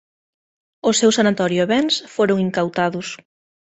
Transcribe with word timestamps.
O 0.89 0.91
seu 0.99 1.11
sanatorio 1.17 1.61
e 1.65 1.69
bens 1.73 1.93
foron 2.15 2.37
incautados. 2.45 3.07